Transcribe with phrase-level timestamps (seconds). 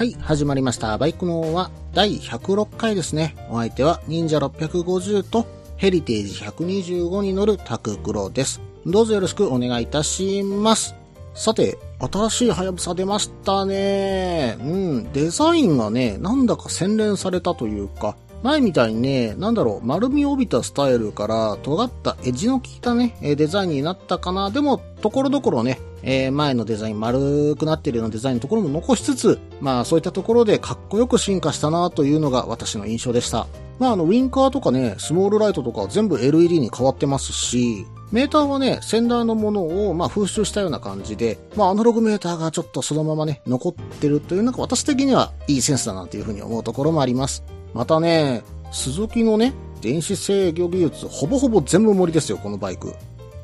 [0.00, 0.96] はい、始まりました。
[0.96, 3.36] バイクの王は第106回ですね。
[3.50, 8.62] お相手は忍者650とヘリテージ125に乗るタククロです。
[8.86, 10.94] どうぞよろしくお願いいたします。
[11.34, 14.56] さて、新しいハヤブサ出ましたね。
[14.58, 24.50] うん、デザインがね、なんだか洗練されたというか、前みたいにね、なんだろう、丸みを帯びたスタイルから尖ったエッジの効いたね、デザインになったかな。
[24.50, 33.46] でも、ところどころね、えー前のデザイン丸くなってるようなデザインのところも残しつつ、まあそういったところでかっこよく進化したなというのが私の印象でした。
[33.78, 47.44] まああの、ウィンカーとかね、スモールライトとか全部 LED に変わってますし、メーターはね、センダーのものを、まあ、風習したような感じで、まあ、アナログメーターがちょっとそのままね、残ってるという、なんか私的にはいいセンスだなというふうに思うところもあります。
[47.72, 48.42] またね、
[48.72, 52.94] スズキのね、電子制御技術、ほぼほぼ全部盛りですよ、このバイク。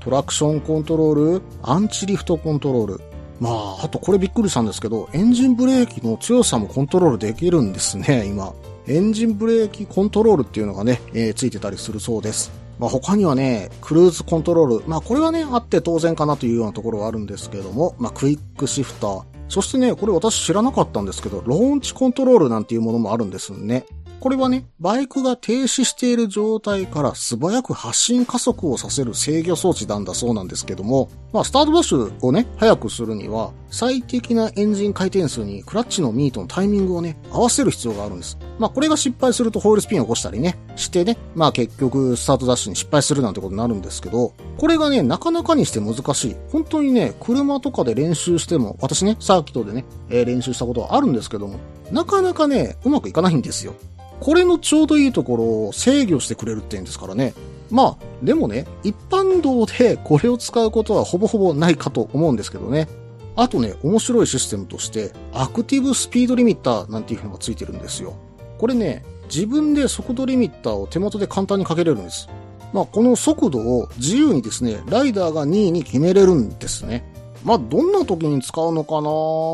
[0.07, 3.01] トラクションコントロール、アンチリフトコントロール。
[3.41, 8.55] まあ、あとこれびっくりしたんですけど、エンジンブレーキの強さもコントロールできるんですね、今。
[8.87, 12.53] エンジンブレーキコントロールっていうのがね、えーついてたりするそうです。
[12.79, 14.85] まあ他にはね、クルーズコントロール。
[14.87, 19.23] まあこれはね、あって当然かなというようなところはあるんですけども、まあクイックシフター。
[19.49, 23.85] そしてね、これ私知らなかったんですけど、ローンチコントロールなんていうものもあるんですね。
[24.21, 38.39] これはね、バイクが停止している状態から素早く発進加速をさせる制御装置なんだそうなんですけども、まあ、スタートダッシュをね、早くするには、最適なエンジン回転数にクラッチのミートのタイミングをね、合わせる必要があるんです。
[38.59, 46.37] まあ、これが失敗するとホイールスピンを起こしたりね、してね、まあ結局スタートダッシュに失敗するなんてことになるんですけど、これがね、なかなかにして難しい。
[46.51, 51.59] 本当にね、車とかで練習しても、私ね、サーキットでね、えー練習したことはあるんですけども、
[51.91, 53.75] なかなかね、うまくいかないんですよ。
[54.21, 57.35] これのちょうどいいところを制御してくれるって言うんですからね。
[57.71, 62.89] まあ、でもね、一般道でこれを使うことはほぼほぼないかと思うんですけどね。
[63.37, 68.15] あとね、面白いシステムとして、アクティブスピードリミッターなんていうのがついてるんですよ。
[68.59, 72.29] これね、自分で速度リミッターを手元で簡単にかけれるんです。
[72.73, 77.05] まあ、この速度を自由にですね、ライダーが任意に決めれるんですね。
[77.45, 79.11] まあ、どんな時に使うのかな？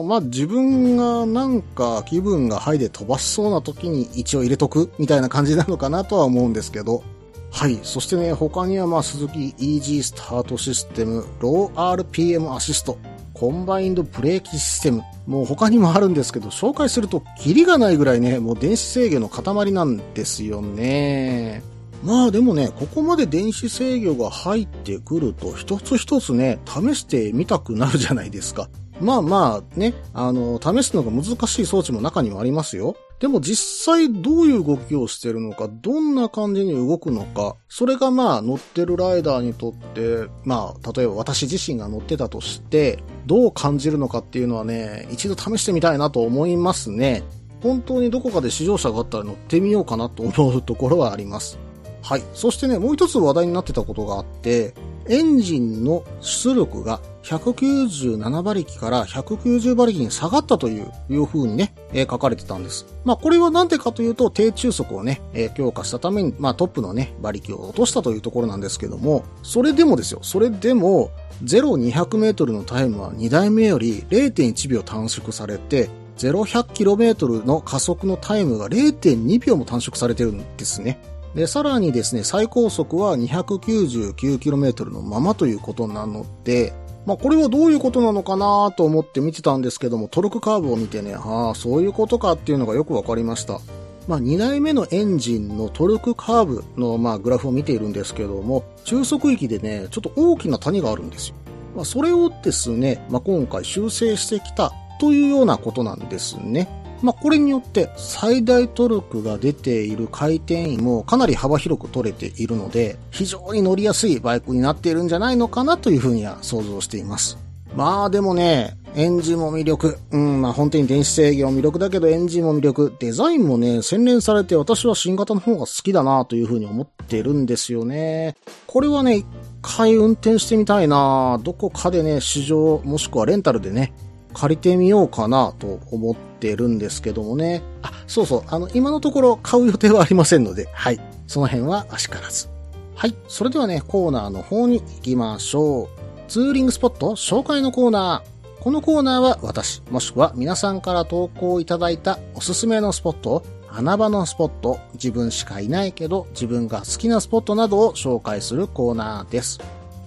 [0.09, 7.03] まあ、自分がなんか気分がハイで飛ばしそうな時に一応入れとくみたいな感じなのかなとは思うんですけど。
[7.51, 7.79] はい。
[7.83, 12.97] そしてね、他にはまあ、スズキイージースタートシステム、ロー RPM アシスト、
[13.43, 15.03] コンバインドブレーキシステム。
[15.27, 21.61] もう他にもあるんですけど、紹介するとキリがないぐらいね、もう電子制御の塊なんですよね。
[22.05, 28.69] まあでもね、ここまで電子制御が入ってくると、一つ一つね、試してみたくなるじゃないですか。
[29.03, 32.97] まあまあね、あの、試すのが難しい装置も中にはありますよ。
[33.19, 47.23] でも実際どういう動きをしてるのか、どんな感じに動くのか、それがまあ乗ってるライダーにとって、まあ例えば私自身が乗ってたとして、どう感じるのかっていうのはね、一度試してみたいなと思いますね。
[47.63, 51.59] 本当にどこかで試乗車があったら乗ってみようかなと思うところはあります。
[52.03, 52.23] はい。
[52.35, 54.75] そしてね、もう一つ話題になってたことがあって、
[55.09, 62.87] エンジンの出力が197馬力から190馬力に下がったという、いう風にね、えー書かれてたんです。
[63.05, 71.11] まあこれはなんでかというと、低中速をね、えー強化したために、まあトップのね、馬力を落としたというところなんですけども、それでもですよ、それでも、
[71.45, 81.01] 0200メートルのタイムは2台目より0.1秒短縮されて、0100km の加速のタイムが0.2秒も短縮されてるんですね。
[81.35, 86.75] で、さらにですね、最高速は 299km のままということなので、
[87.07, 93.61] まあこれはどういうことなのかなと思って見てたんですけども、トルクカーブを見てね、ああ、そういうことかっていうのがよくわかりました。
[94.09, 101.35] まあ2台目のエンジンのトルクカーブのまあグラフを見ているんですけども、中速域でね、ちょっと大きな谷があるんですよ。
[101.75, 106.82] まあそれをですね、まあ今回修正してきたというようなことなんですね。
[107.03, 117.37] まあ、これによって最大トルクが出ている回転位もかなり幅広く取れているので、非常に乗りやすいバイクになっているんじゃないのかなというふうには想像しています。
[117.75, 119.99] まあでもね、エンジンも魅力。
[120.11, 122.95] うん、まあ本当に電子制御も魅力だけどエンジンも魅力。
[123.01, 128.37] デザインもね、洗練されて私は新型の方が好きだなというふうに思ってるんですよね。
[128.67, 129.27] これはね、一
[129.63, 133.95] 回運転してみたいなどこかでね、試乗もしくはレンタルでね、
[134.33, 137.63] 借りてみようかなと思ってるんですけどもね。
[137.83, 141.01] あ、そうそう、あの、今のところ買う予定はありませんので、はい。
[141.27, 142.49] その辺はあしからず。
[142.95, 143.15] はい。
[143.29, 145.89] それではね、コーナーの方に行きましょう。
[146.29, 148.63] ツーリングスポット紹介のコーナー。
[148.63, 159.59] このコーナーは私、もしくは皆さんから投稿いただいたおすすめのスポット、穴場のスポット、自分しかいないけど自分が好きなスポットなどを紹介するコーナーです。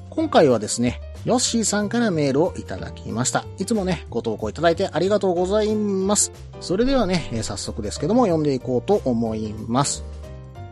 [0.10, 3.45] 今回はですね、ヨッシーさんからメールをいただきました。
[3.57, 6.31] いつもね、ご投稿いただいてありがとうございます。
[6.62, 10.04] それではね、早速ですけども読んでいこうと思います。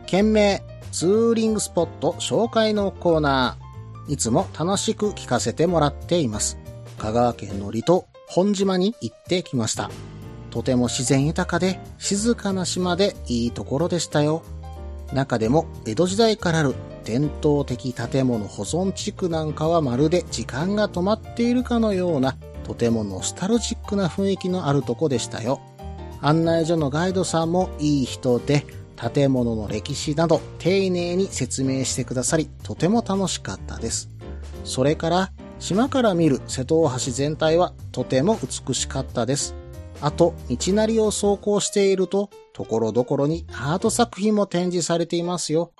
[0.06, 0.62] 件名、
[0.92, 4.12] ツーリングスポット紹介のコーナー。
[4.12, 6.56] いつも楽しく聞かせてもらっています。
[6.98, 9.90] 香川県の離島、本島に行ってきました。
[10.50, 14.42] とても自然豊かで静かな島でいいところでしたよ。
[15.12, 16.74] 中でも江戸時代からある
[17.04, 25.60] 伝統的建物保存地区なんかはまるで時間が止まっているかのようなとてもノスタルジックな雰囲気のあるとこでしたよ。
[26.20, 28.64] 案内所のガイドさんもいい人で
[28.96, 34.08] 建物の歴史など丁寧に説明してくださりとても楽しかったです。
[34.64, 39.54] それから島から見る瀬戸大橋全体はとても美しかったです。
[40.00, 45.72] あと、道なりを走行していると、ところどころにアート作品も展示されていますよ。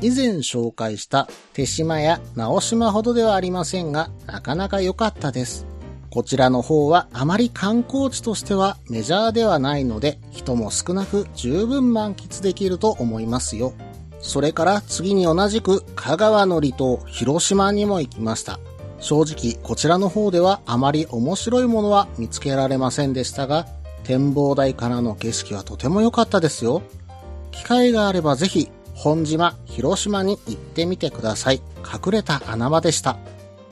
[0.00, 5.66] 以前紹介した手島や直島ほどではありませんが、なかなか良かったです。
[6.10, 13.72] こちらの方はあまり観光地としてはメジャーではないので、人も少なく十分満喫できると思いますよ。
[14.20, 18.60] それから次に同じく香川の離島、広島にも行きました。
[19.00, 23.66] 正直こちらの方ではあまり面白いものは見つけられませんでしたが、
[24.04, 26.82] 展望台からの景色はとても良かったですよ。
[27.52, 28.70] 機会があればぜひ、
[29.02, 31.60] 本島、広島に行ってみてください。
[31.82, 33.18] 隠れた穴場でした。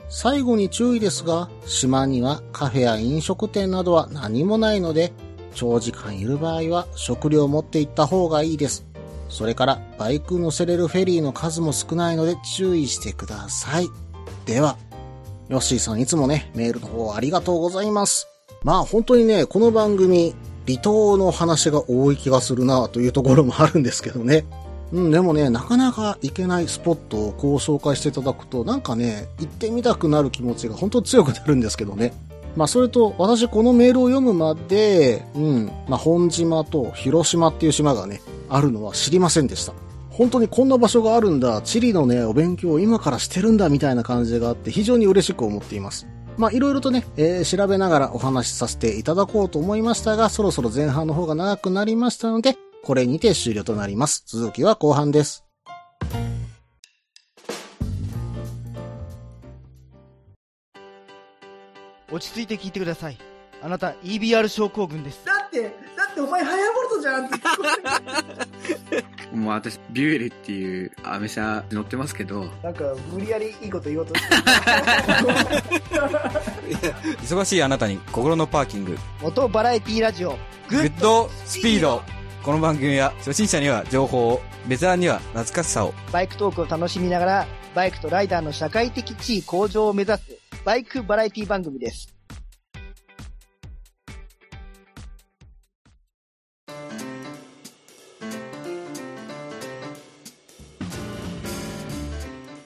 [0.09, 5.13] 最後に注意ですが、島にはカフェや飲食店などは何もないので、
[5.55, 8.85] 長時間いる場合は食料を持って行った方がいいです。
[9.29, 13.87] それからバイク乗せれるフェリーの数も少ないので注意してください。
[14.45, 14.77] では。
[15.47, 18.27] ヨッシーさんいつもね、メールの方ありがとうございます。
[18.63, 20.35] まあ本当にね、この番組、
[20.67, 24.45] 離島の話が多い気がするなというところもあるんですけどね。
[24.93, 32.13] うん、でもね、なかなか行けないスポットをこう紹介していただくと、なんかね、行ってみたくなる気持ちが本当強くなるんですけどね。
[32.57, 39.73] まあそれと、私このメールを読むまで、うん、まあ本島と広島っていう島がね、あるのは知りませんでした。
[40.09, 46.05] 本当にこんな場所があるんだ、地理のね、お勉強を今からしてるんだみたいな感じがあって非常に嬉しく思っています。
[46.37, 54.23] まあいろいろとね、えー、調べながらお話しさせていただこうと思いましたが、そろそろ前半の方が長くなりましたので、これにて終了となります。
[54.25, 55.45] 続きは後半です。
[62.11, 63.17] 落ち着いて聞いてください。
[63.63, 65.23] あなた EBR 症候群です。
[65.25, 65.69] だって、だ
[66.11, 67.37] ってお前ハヤボルトじゃんって
[69.37, 72.45] もう私、ビュエルっていうアメ車乗ってますけど。
[72.63, 72.83] なんか、
[73.13, 74.35] 無理やりいいこと言おうとして。
[77.21, 78.97] 忙しいあなたに心のパーキング。
[79.21, 80.37] モトバラエティラジオ。
[80.67, 82.01] グッドスピード。
[82.43, 85.93] この番組は初心者には情報を、ベテランには懐かしさを。
[86.11, 92.15] バイクトークを楽しみながら、バイクとライダーの社会的地位向上を目指す、バイクバラエティ番組です。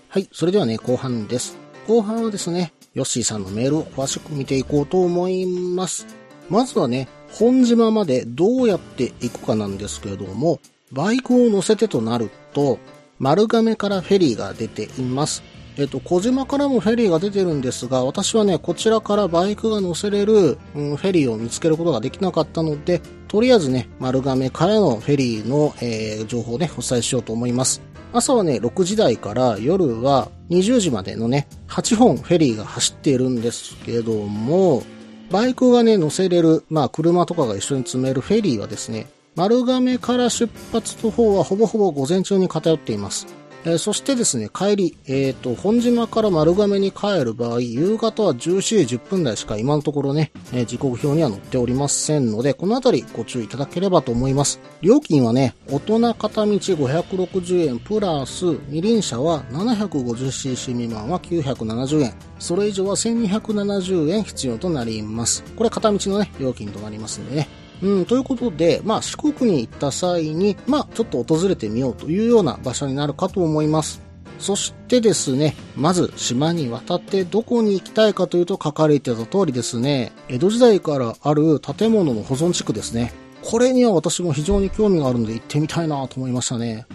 [0.07, 1.57] はい、それではね、後半です。
[1.85, 6.07] 後半はですね、ヨッシーさんのメールを詳しく見ていこうと思います。
[6.49, 10.59] まずはね、本島までどうやって行くかなんですけれども、
[10.93, 12.79] バイクを乗せてとなると、
[13.19, 15.43] 丸亀からフェリーが出ています。
[15.77, 27.81] えっと、小島からもフェリーが出てるんですが、私はね、こちらからバイクが乗せれる、うん、フェリーを見つけることができなかったので、とりあえずね、丸亀からのフェリーの、えー、情報をね、お伝えしようと思います。
[28.13, 34.83] 朝はね、6時台から夜は20時までのね、8本フェリーが走っているんですけども、
[35.31, 43.27] バイクがね、乗せれる、まあ車とかが一緒に積めるフェリーはですね、丸亀から出発の方はほぼほぼ午前中に偏っています。
[43.67, 54.59] え、そしてですね、帰り、えっ、ー、と、本島から丸亀に帰る場合、夕方は17時10分台しか今のところね、え、時刻表には載っておりませんので、このあたりご注意いただければと思います。
[54.81, 65.43] 料金はね、大人片道560円プラス、二輪車は 750cc 未満は970円、それ以上は1270円必要となります。
[65.55, 67.47] これ片道のね、料金となりますんでね、
[67.81, 74.01] うん、ということで、まあ四国に行った際に、まあちょっと訪れてみようというような場所になるかと思います。
[74.39, 83.13] そしてですね、まず島に渡ってどこに行きたいかというと書かれてた通りですね、江戸時代からある建物の保存地区ですね。
[83.43, 86.85] これには私も非常に興味があるので行ってみたいなと思いましたね。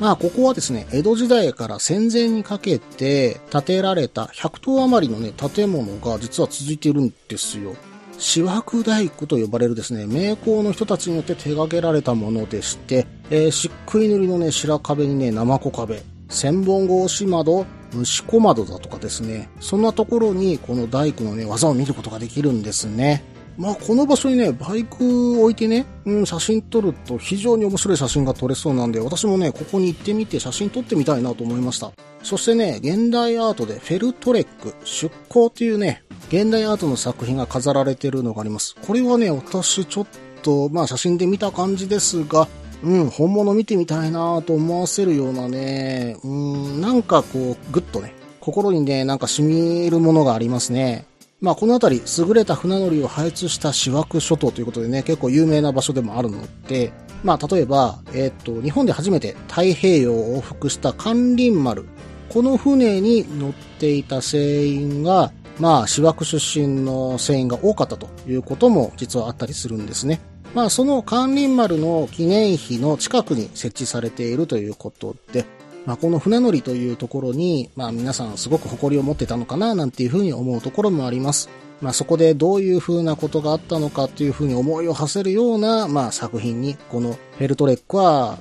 [0.00, 7.74] まあ、ここはですね、江戸時代から戦前にかけて建てられた100棟余りのね、建物が実は続いているんですよ。
[8.20, 23.24] 四枠大工と呼ばれるですね、名工の人たちによって手掛けられたものでして、えー、漆喰塗りのね、白壁にね、生子壁、千本格子窓、虫小窓だとかですね、そんなところにこの大工のね、技を見ることができるんですね。
[23.58, 31.92] まあ、この場所にね、バイク置いてね、うん、写真撮ると非常に面白い写真が撮れそうなんで、私もね、ここに行ってみて写真撮ってみたいなと思いました。
[32.22, 38.76] そしてね、現代アートでフェルトレック出向というね、現代アートの作品が飾られているのがあります。
[38.86, 40.06] これはね、私ちょっ
[40.42, 42.48] と、まあ写真で見た感じですが、
[42.82, 51.06] うん、本物見てみたいなと思わせるようなね、うん、なんかこう、ぐっとね、心にね、なんか染みるものがありますね。
[51.40, 56.92] まあこの辺り、優れた船乗りを配置した四枠諸島ということでね、結構有名な場所でもあるので、
[57.24, 61.86] まあ例えば、えっ、と、日本で初めて太平洋を往復した関林丸。
[62.28, 70.20] この船に乗っていた船員が、まあ、四枠出身の船員が多かったということも実はあったりするんですね。
[70.54, 75.44] まあ、その関林丸の記念碑の近くに設置されているということで、
[75.86, 81.48] まあ、この船乗りというところに、まあ、皆さんすごく誇りを持ってたのかな、なんていうふうに思うところもあります。
[81.80, 88.38] まあ、そこでどういうふうなことがあったのかというふうに思いを馳せるような、まあ、作品に、このフェルトレックは、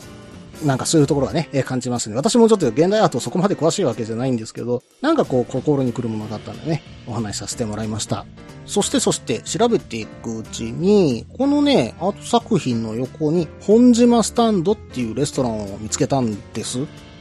[0.65, 2.17] なんかそういうところがね、感じますね。
[2.17, 8.25] 私もちょっと現代アートそこまで詳しいわけじゃないんですけど、なんかこう心に来るものがあったんでね、お話しさせてもらいました。
[8.65, 16.79] そしてそして調べていくうちに、このね、アート作品の横に本島スタンドっていうレストランを見つけたんです。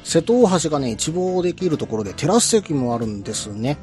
[0.08, 3.76] 瀬戸大橋がね、一望できるところでテラス席もあるんですね。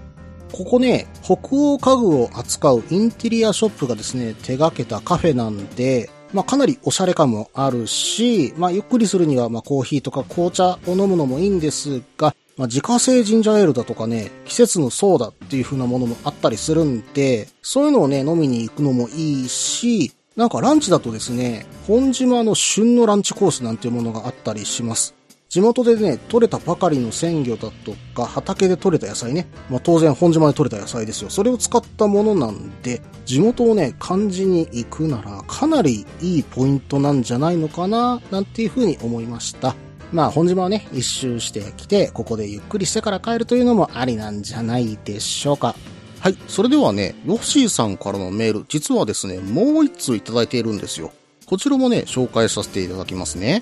[0.52, 25.15] ここね、北欧家具を扱うインテリアショップがですね、手掛けたカフェなんで、まあ、かなりおしゃれ感もあるし、まあ、ゆっくりするには、まあ、コーヒーとか紅茶を飲むのもいいんですが、まあ、自家製ジンジャーエールだとかね、季節のソーダっていう風なものもあったりするんで、そういうのをね、飲みに行くのもいいし、なんかランチだとですね、本島の旬のランチコースなんていうものがあったりします。
[25.50, 29.48] 地元でね、採れたばかりの鮮魚だとか、畑で採れた野菜ね。
[29.70, 31.30] まあ当然本島で採れた野菜ですよ。
[31.30, 39.76] それを使ったものなんで、地元をね、感じに行くなら、かなりいいポイントなんじゃないのかな、なんていうふうに思いました。
[40.12, 45.76] まあ本島はね、一周してきて、ここでゆっくりしてから帰るというのもありなんじゃないでしょうか。
[46.20, 46.38] はい。
[46.48, 51.12] それではね、ヨッシーさんからのメール、実はですね、もう一通いただいているんですよ。
[51.46, 53.62] こちらもね、紹介させていただきますね。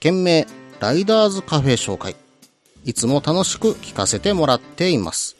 [0.00, 0.46] 件名、
[0.80, 2.16] ライダーズカフェ紹介。
[2.84, 5.36] いつも楽しく聞かせてもらっています。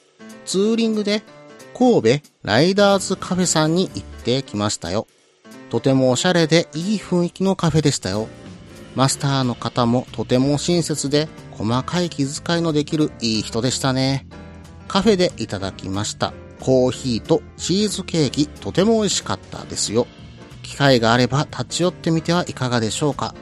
[0.46, 1.22] ツーリングで
[1.76, 5.06] 神戸ライダーズカフェさんに行ってきましたよ。
[5.70, 8.28] とてもおしゃれでいい雰囲気のカフェでしたよ。
[8.94, 14.26] マスターの方もとても親切で細かい気遣いのできるいい人でしたね。
[14.86, 16.32] カフェでいただきました。
[16.60, 20.06] コーヒーとチーズケーキとても美味しかったですよ。
[20.62, 23.34] 機会があれば立ち寄ってみてはいかがでしょうか。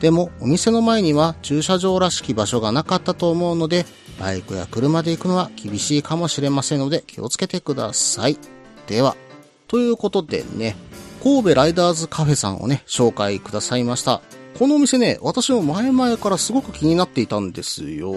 [0.00, 3.84] でもお店の前には駐車場らしき場所がなかったと思うので、
[4.18, 8.38] バイクや車で行くのは厳しいかもしれませんので気をつけてください。
[8.86, 9.14] では、
[9.68, 10.76] ということでね、
[11.22, 14.22] 神戸ライダーズカフェさんをね、紹介くださいました。
[14.58, 18.14] このお店ね、私も前々からすごく気になっていたんですよ。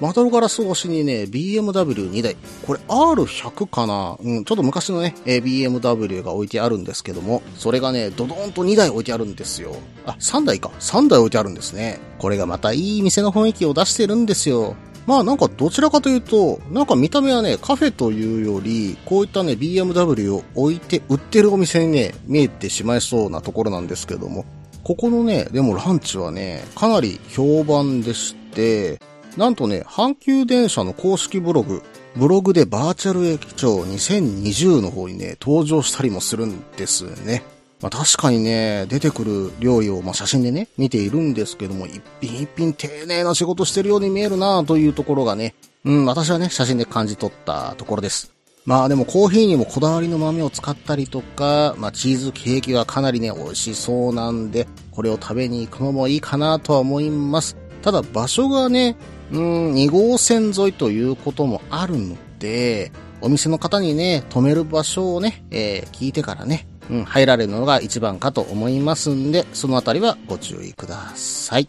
[0.00, 2.36] マトロガラス越しにね、BMW2 台。
[2.66, 4.16] これ R100 かな？
[4.20, 9.74] うん、ちょっと昔のね、BMW が置いてあるんですけども、それがね、ドドーンと2台置いてあるんですよ。
[10.06, 10.70] あ、3台か。
[10.78, 11.98] 3台置いてあるんですね。
[12.18, 14.76] これがまたいい店の雰囲気を出してるんですよ。
[15.06, 24.44] まあなんかどちらかというと、なんか見た目はね、カフェというより、こういったね、BMW を置いて売ってるお店にね、見えてしまいそうなところなんですけども、
[24.84, 29.00] ここのね、でもランチはね、かなり評判でして、
[29.36, 31.82] なんとね、阪急電車の公式ブログ、
[32.16, 37.44] ブログでバーチャル駅長2020の方にね、登場したりもするんですね。
[37.80, 45.54] まあ確かにね、出てくる料理をまあ写真でね、見ているんですけども、一品一品丁寧な仕事してるように見えるなというところがね、
[45.84, 48.32] うん、私はね、写真で感じ取ったところです。
[48.64, 57.56] まあでもコーヒーにもこだわりの豆を使ったりとか、まあチーズケーキはかなりね、美味しそうなんで、これを食べに行くのもいいかなとは思います。
[57.82, 58.96] ただ場所がね、
[59.32, 71.68] うん、2号線沿いということもあるので、お店の方にね、止める場所をね、えー聞いてからね、うん、入られるのが一番かと思いますんで、そのあたりはご注意ください。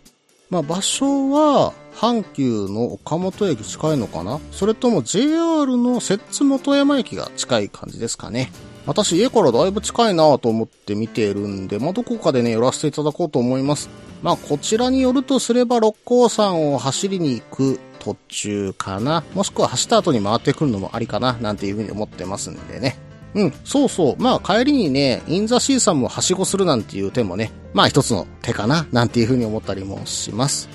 [0.50, 4.39] まあ場所は、阪急の岡本駅近いのかな？
[4.51, 8.51] それとも JR の摂津本山駅が近い感じですかね？
[8.86, 13.89] 私家からだいぶ近いなと思って見ているんで、まあ、どこかでね、寄らせていただこうと思います。
[14.21, 19.24] まあ、こちらによるとすれば六甲山を走りに行く途中かな。
[19.33, 22.98] もしくは走った後に回ってくるのもありかな、なんていうふうに思ってますんでね。
[23.36, 24.15] うん、そうそう。
[24.17, 30.69] まあ帰りにね、インザシーさんもはしごするなんていう手もね、まあ一つの手かな、なんていうふうに思ったりもします。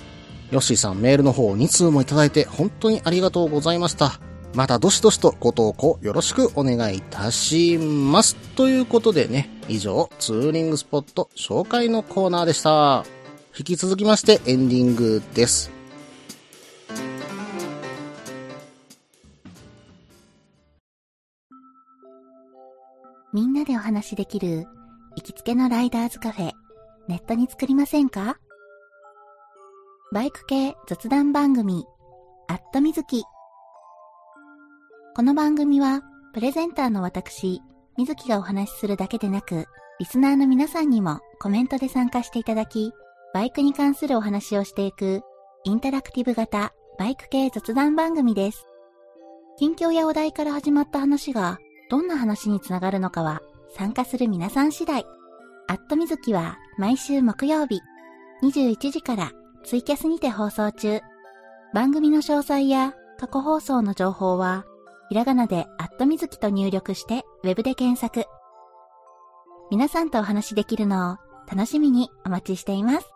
[0.51, 4.21] ヨッシーさんメールの方2通もいただいて本当にありがとうございました。
[4.55, 8.37] またどしどしとご投稿よろしくお願いいたします。
[8.55, 13.05] ということでね、以上、ツーリングスポット紹介のコーナーでした。
[13.59, 15.73] 引き続きましてエンディングです。
[23.33, 24.69] みんなでお話しできる
[25.17, 26.53] 行きつけのライダーズカフェ、
[27.09, 28.39] ネットに作りませんか？
[30.13, 31.85] バイク系雑談番組、
[32.47, 33.25] アットみずき。
[35.17, 36.03] この番組は、
[36.33, 37.63] プレゼンターの私、
[37.97, 39.67] みずきがお話しするだけでなく、
[40.01, 42.93] リスナーの皆さんにもコメントで参加していただき、
[43.33, 45.23] バイクに関するお話をしていく、
[45.63, 48.67] インタラクティブ型バイク系雑談番組です。
[49.57, 53.41] 近況やお題から始まった話が、どんな話につながるのかは
[53.77, 55.07] 参加する皆さん次第。
[55.69, 57.81] アットみずきは毎週木曜日
[58.43, 59.31] 21時から
[59.63, 61.03] ツイキャスにて放送中。
[61.73, 64.65] 番組の詳細や過去放送の情報は
[65.15, 68.29] ひらがなでアットみずきと入力してウェブで検索。
[69.71, 71.19] 皆さんとお話しできるのを
[71.49, 73.07] 楽しみにお待ちしています。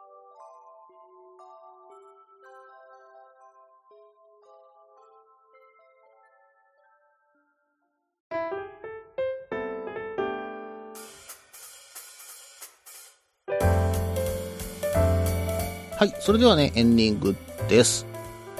[15.98, 17.34] はい、それではね、エンディング
[17.68, 18.06] です。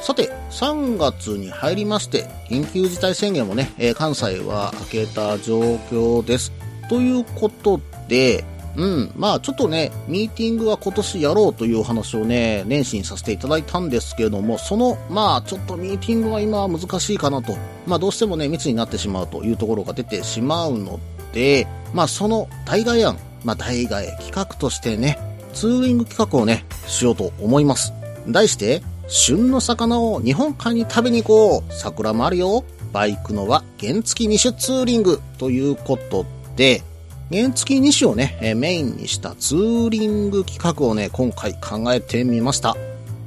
[0.01, 6.53] さて、3月に入りまして、緊急事態宣言もね、えー関西は明けた状況です。
[6.89, 8.45] ということで、
[8.77, 17.57] うん、まあちょっとね、ミーティングは今年やろうというお話をね、年始にさせていただいたんですけれども、その、まあちょっとミーティングは今は難しいかなと。
[17.87, 21.01] まあどうしてもね、密になってしまうというところが出てしまうの
[21.33, 25.19] で、まあその代替案、まあ代替企画としてね、
[25.55, 27.93] ツーリング企画をね、しようと思います。
[28.29, 36.83] 題して、旬の魚を日本海に食べに行こう桜もあるよバイクのは原付2種ツーリングということで、
[37.31, 42.77] 原付2種をね、メインにしたツーリング企画をね、今回考えてみました。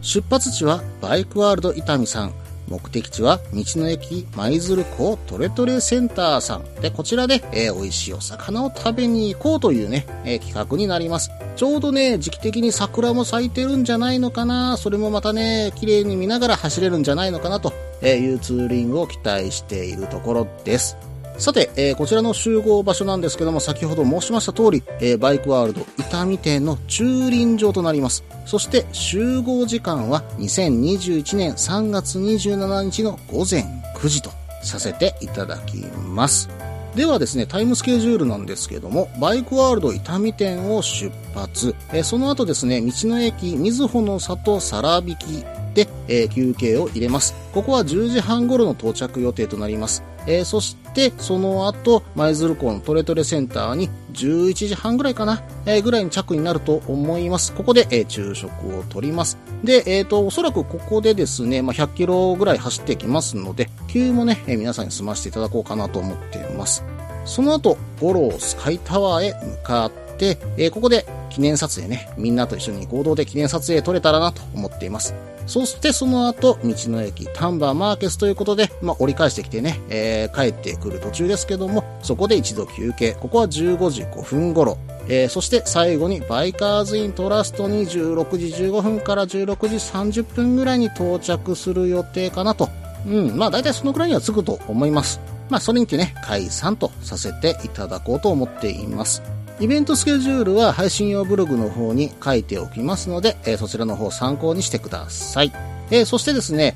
[0.02, 2.34] 出発地はバイクワールド伊丹さん。
[2.68, 6.76] 目的地は道の駅舞鶴港トレトレセンターさん。
[6.82, 11.32] で、こちらで、えー美味しいお魚を食べに行こうというね、えー企画になります。
[11.62, 14.78] ちょうどね、時期的に桜も咲いてるんじゃないのかな。
[14.78, 17.72] それもまたね、綺麗に見ながら走れるんじゃないのかなと
[18.04, 20.98] いうツーリングを期待しているところです。
[21.38, 28.24] さて、えーこちらの集合場所なんですけども、先ほど申しました通り、えーバイクワールド伊丹店の駐輪場となります。
[28.48, 33.66] そして、集合時間は2021年3月27日の午前
[33.98, 34.32] 9時と
[34.64, 36.50] させていただきます。
[36.96, 47.36] ではですね、タイムスケジュールなんですけども、バイクワールド伊丹店を出発、えその後ですね、道の駅みずほの里さらびきで、えー休憩を入れます。
[47.54, 50.04] ここは10時半頃の到着予定となります。
[50.28, 57.54] えーそして、その後、舞鶴港のトレトレセンターに11時半ぐらいかな、えーぐらいに着になると思います。
[57.54, 59.38] ここで、えー昼食をとります。
[59.64, 66.84] で、えっ、と、おそらくここでですね、まあ、100キロぐらい走ってきますので、給もね、えー皆さんに済ませていただこうかなと思っています。
[67.26, 75.16] その後、五郎スカイタワーへ向かって、えーここで記念撮影ね、みんなと一緒に合同で記念撮影撮れたらなと思っています。
[75.48, 83.14] そしてその後、道の駅丹波マーケスということで、まあ、折り返してきてね、えー帰ってくる途中ですけども、そこで一度休憩。
[83.14, 84.78] ここは15時5分頃。
[85.08, 89.76] えーそして最後にバイカーズイントラストに16時15分から16時
[90.22, 92.70] 30分ぐらいに到着する予定かなと。
[93.08, 95.20] うん、まあ大体そのくらいには着くと思います。
[95.50, 99.24] まあそれにてね、解散とさせていただこうと思っています。
[99.62, 105.54] イベントスケジュールは配信用ブログの方に書いておきますので、えーそちらの方参考にしてください。
[105.92, 106.76] えーそしてですね、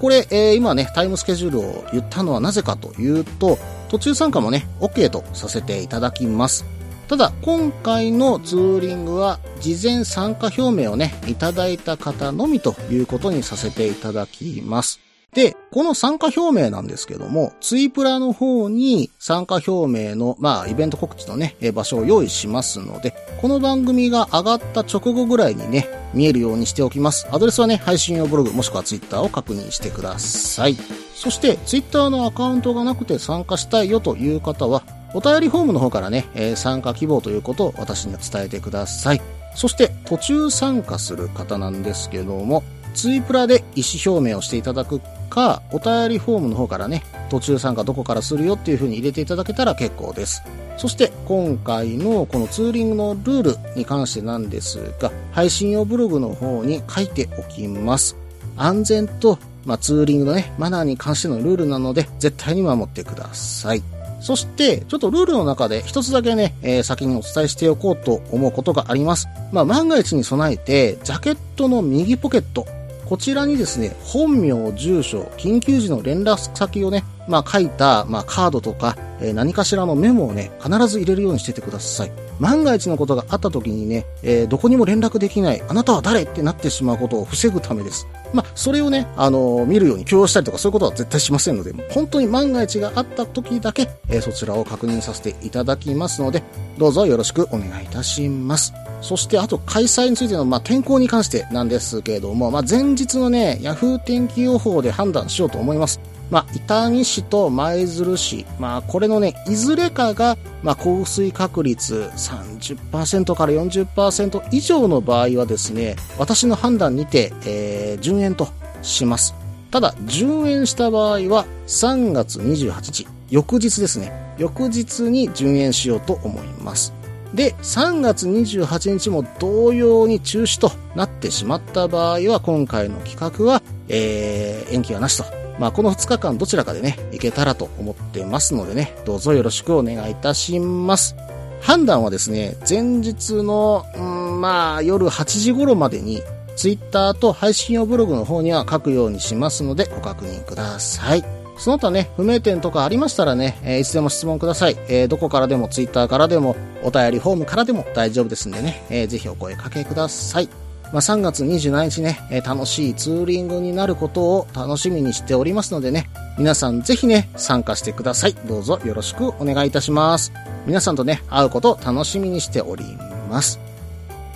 [0.00, 6.66] これ、えー今ね、タイムスケジュールを言ったのはなぜかというと、途中参加もね、OK とさせていただきます。
[7.08, 15.05] ただ、今回のツーリングは、事前参加表明をね、いただいた方のみということにさせていただきます。
[15.36, 27.28] で、この参加表明なんですけども、ツイプラの方に参加表明の、まあ、イベント告知のね、場所を用意しますので、この番組が上がった直後ぐらいにね、見えるようにしておきます。
[27.30, 30.76] アドレスはね、配信用ブログもしくはツイッターを確認してください。
[31.14, 39.20] そして、ツイッターのアカウントがなくて参加したいよという方は、お便りフォームの方からね、えー参加希望ということを私に伝えてください。
[39.54, 42.62] そして、途中参加する方なんですけども、
[42.96, 45.02] ツイプラで意思表明をしていただく
[45.36, 50.42] か、お便りフォームの方からね、途中参加どこからするよっていう風に入れていただけたら結構です。
[50.78, 58.16] そして今回のこのツーリングのルールに関してなんですが、配信用ブログの方に書いておきます。
[58.56, 63.82] 安全と、まあ、ツーリングのね、マナーに関してのルールなので、絶対に守ってください。
[64.20, 69.28] そして、ちょっとルールの中で一つだけね、えー先にお伝えしておこうと思うことがあります。
[69.52, 72.66] まあ、万が一に備えて、ジャケットの右ポケット、
[73.06, 82.12] こちらにですね、本名、住所、緊急時の連絡先をね、まあ書いた、まあカードとか、えー何かしらのメモをね、必ず入れるようにしててください。
[82.38, 88.06] 万が一のことがあった時にね、えーどこにも連絡できない、あなたは誰ってなってしまうことを防ぐためです。
[88.32, 96.42] まあ、それをね、あのー見るように許容したりとかそういうことは絶対しませんので、本当に万が一があった時だけ、えーそちらを確認させていただきますので、
[96.78, 98.72] どうぞよろしくお願いいたします。
[99.02, 106.00] そして、あと、開催についての、まあ、天候に関してなんですけれども、まあ、前日のね、ヤフー天気予報で判断しようと思います。
[106.30, 118.48] まあ、伊丹市と舞鶴市、まあ、これのね、いずれかが、まあ、降水確率30%から40%以上の場合はですね、私の判断にて、えー、順延と
[118.82, 119.34] します。
[119.70, 124.34] ただ、順延した場合は、3月28日、翌日ですね。
[124.38, 126.92] 翌日に順延しようと思います。
[127.34, 135.35] で、3月28日も同様に中止となってしまった場合は、今回の企画は、えー、延期はなしと。
[135.58, 141.16] まあ、この2日間どちらかでね、いけたらと思ってますのでね、どうぞよろしくお願いいたします。
[141.60, 146.22] 判断はですね、前日の、うん、まあ、夜8時頃までに、
[146.56, 151.24] ツイッターと配信用ブログの方には書くようにしますので、ご確認ください。
[151.58, 154.76] その他ね、不明点とかありましたらね、えーいつでも質問ください。
[154.88, 160.65] えーどこからでも、ツイッターからでも、お便りフォームからでも大丈夫ですんでね、えーぜひお声かけください。
[160.92, 168.34] まあ、3月27日ね、え楽しいツーリングになることを楽しみにしておりますのでね、皆さんぜひね、参加してください。
[168.46, 170.32] どうぞよろしくお願いいたします。
[170.66, 172.84] 皆さんとね、会うことを楽しみにしており
[173.28, 173.58] ます。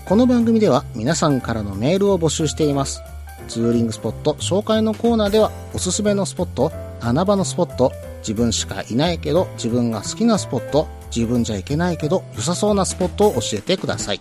[0.06, 3.00] この番組では皆さんからのメールを募集しています。
[3.46, 14.20] ツーリングスポット紹介のコーナーではおすすめのスポット、穴場のスポット、自分しかいないけど自分が好きなスポット、自分じゃいけないけど良さそうなスポットを教えてください。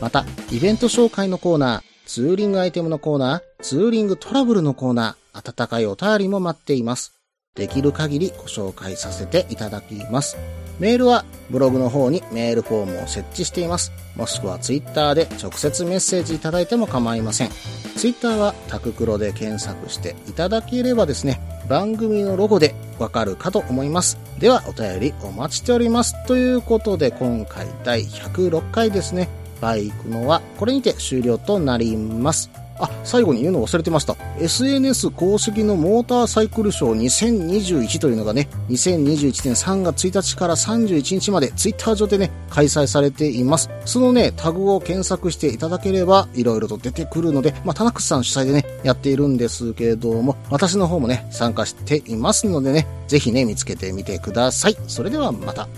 [0.00, 7.12] また、イベント紹介のコーナー、ツーリングアイテムのコーナー、ツーリングトラブルのコーナー、温かいお便りも待っています。
[7.54, 10.36] できる限りご紹介させていただきます。
[10.78, 13.90] メールはブログの方にメールフォームを設置しています。
[14.14, 17.50] もしくはツイッターで直接メッセージいただいても構いません。
[17.96, 24.18] ツイッターはタククロで検索していただければですね、番組のロゴでわかるかと思います。
[24.38, 26.14] ではお便りお待ちしております。
[26.26, 29.28] ということで今回第106回ですね。
[29.60, 32.50] バイクのはこれにて終了となります。
[32.78, 34.16] あ、最後に言うの忘れてました。
[34.40, 43.70] SNS 公式のモーターサイクルショー2021というのがね、2021年3月1日から31日までツイッター上でね、開催されています。
[43.84, 54.76] そのね、タグを検索していただければ、いろいろと出てくるので、まあ、田中さん主催でね、やっているんですけれども、私の方もね、参加していますのでね、ぜひね、見つけてみてください。
[54.86, 55.68] それではまた。